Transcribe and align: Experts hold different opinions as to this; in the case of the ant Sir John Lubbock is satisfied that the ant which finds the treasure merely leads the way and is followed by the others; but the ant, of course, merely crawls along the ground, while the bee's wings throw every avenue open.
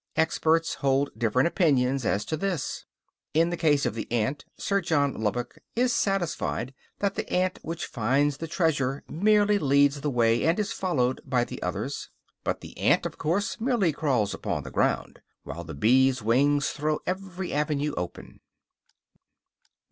Experts 0.15 0.73
hold 0.73 1.11
different 1.15 1.47
opinions 1.47 2.07
as 2.07 2.25
to 2.25 2.35
this; 2.35 2.85
in 3.35 3.51
the 3.51 3.55
case 3.55 3.85
of 3.85 3.93
the 3.93 4.11
ant 4.11 4.45
Sir 4.57 4.81
John 4.81 5.13
Lubbock 5.21 5.59
is 5.75 5.93
satisfied 5.93 6.73
that 6.97 7.13
the 7.13 7.31
ant 7.31 7.59
which 7.61 7.85
finds 7.85 8.37
the 8.37 8.47
treasure 8.47 9.03
merely 9.07 9.59
leads 9.59 10.01
the 10.01 10.09
way 10.09 10.43
and 10.43 10.57
is 10.57 10.71
followed 10.73 11.21
by 11.23 11.43
the 11.43 11.61
others; 11.61 12.09
but 12.43 12.61
the 12.61 12.75
ant, 12.79 13.05
of 13.05 13.19
course, 13.19 13.61
merely 13.61 13.91
crawls 13.91 14.33
along 14.33 14.63
the 14.63 14.71
ground, 14.71 15.21
while 15.43 15.63
the 15.63 15.75
bee's 15.75 16.19
wings 16.23 16.71
throw 16.71 16.97
every 17.05 17.53
avenue 17.53 17.93
open. 17.95 18.39